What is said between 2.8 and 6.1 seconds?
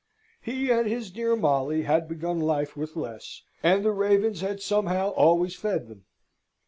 less, and the ravens had somehow always fed them.